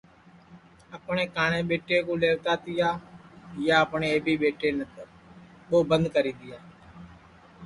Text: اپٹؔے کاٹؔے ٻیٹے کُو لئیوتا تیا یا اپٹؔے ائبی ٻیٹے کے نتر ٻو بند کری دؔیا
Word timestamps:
اپٹؔے 0.95 1.25
کاٹؔے 1.35 1.59
ٻیٹے 1.69 1.97
کُو 2.05 2.13
لئیوتا 2.21 2.53
تیا 2.63 2.89
یا 3.65 3.75
اپٹؔے 3.83 4.07
ائبی 4.13 4.33
ٻیٹے 4.41 4.57
کے 4.59 4.69
نتر 4.77 5.07
ٻو 5.67 5.77
بند 5.89 6.05
کری 6.13 6.31
دؔیا 6.37 6.59